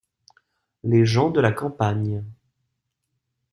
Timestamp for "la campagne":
1.39-2.25